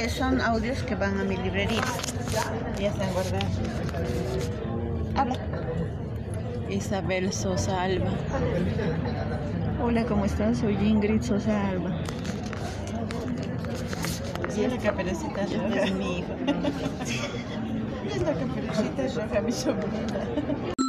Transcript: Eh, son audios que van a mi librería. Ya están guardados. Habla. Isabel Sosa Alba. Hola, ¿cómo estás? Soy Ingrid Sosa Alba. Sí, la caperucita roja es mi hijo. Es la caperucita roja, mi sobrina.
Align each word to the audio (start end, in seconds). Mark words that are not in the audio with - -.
Eh, 0.00 0.08
son 0.08 0.40
audios 0.40 0.82
que 0.84 0.94
van 0.94 1.20
a 1.20 1.24
mi 1.24 1.36
librería. 1.36 1.82
Ya 2.80 2.88
están 2.88 3.12
guardados. 3.12 3.52
Habla. 5.14 5.36
Isabel 6.70 7.30
Sosa 7.34 7.82
Alba. 7.82 8.08
Hola, 9.82 10.06
¿cómo 10.06 10.24
estás? 10.24 10.56
Soy 10.56 10.76
Ingrid 10.76 11.20
Sosa 11.20 11.68
Alba. 11.68 12.02
Sí, 14.48 14.66
la 14.66 14.78
caperucita 14.78 15.42
roja 15.42 15.82
es 15.84 15.92
mi 15.92 16.20
hijo. 16.20 16.32
Es 18.10 18.22
la 18.22 18.32
caperucita 18.32 19.22
roja, 19.22 19.40
mi 19.42 19.52
sobrina. 19.52 20.79